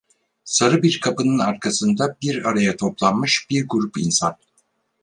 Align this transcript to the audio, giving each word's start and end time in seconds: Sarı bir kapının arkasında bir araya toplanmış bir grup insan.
Sarı 0.43 0.83
bir 0.83 0.99
kapının 1.01 1.39
arkasında 1.39 2.17
bir 2.21 2.45
araya 2.49 2.77
toplanmış 2.77 3.47
bir 3.49 3.65
grup 3.69 3.97
insan. 3.97 4.37